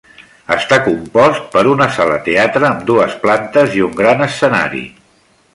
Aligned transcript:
Està 0.53 0.79
compost 0.85 1.43
per 1.57 1.63
una 1.75 1.87
sala 1.99 2.17
teatre 2.29 2.67
amb 2.73 2.83
dues 2.89 3.15
plantes 3.27 3.79
i 3.81 3.87
un 3.89 3.97
gran 4.01 4.29
escenari. 4.31 4.87